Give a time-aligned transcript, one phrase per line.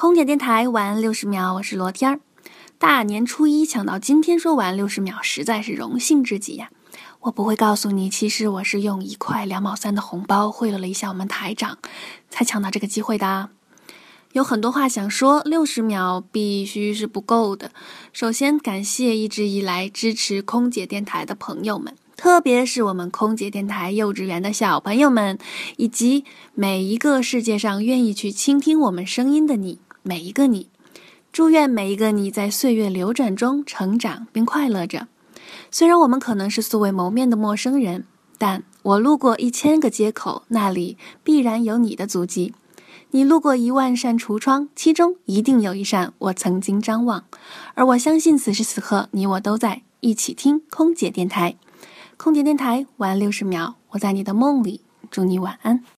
[0.00, 2.20] 空姐电台晚六十秒，我是罗天儿。
[2.78, 6.70] 大年初一抢到今天说晚六十秒，实在是荣幸至极呀！
[7.20, 11.76] 我不会告诉你，其实我是用一块两毛三的红包贿赂了一下我们台长，
[12.30, 13.50] 才抢到这个机会的。
[14.32, 17.70] 有很多话想说，六十秒必须是不够的。
[18.14, 21.94] 首先，感谢一直以来支持空姐电台的朋友们。
[22.16, 25.38] 特别是我们空姐电台幼稚园的小朋友们，
[25.76, 26.24] 以及
[26.54, 30.68] 每一个世界上愿意去倾听我们声音的你，每一个你，
[31.30, 35.08] 祝愿每一个你在岁月流转中成长并快乐着。
[35.70, 38.06] 虽然我们可能是素未谋面的陌生人，
[38.38, 42.52] 但我路过一千个街口，那里必然有你的足迹；
[43.10, 47.24] 你路过一万扇橱窗，其中一定有一扇我曾经张望。
[47.74, 51.56] 而我相信，此时此刻，你我都在一起听空姐电台。
[52.16, 55.84] 空姐电台晚六十秒，我在你的梦里，祝你晚安。